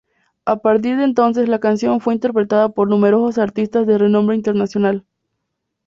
A 0.45 0.55
partir 0.63 0.97
de 0.97 1.03
entonces, 1.03 1.47
la 1.47 1.59
canción 1.59 2.01
fue 2.01 2.15
interpretada 2.15 2.69
por 2.69 2.89
numerosos 2.89 3.37
artistas 3.37 3.85
de 3.85 3.99
renombre 3.99 4.35
internacional. 4.35 5.05